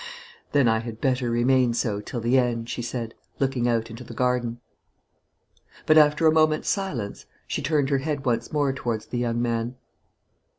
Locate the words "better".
0.99-1.29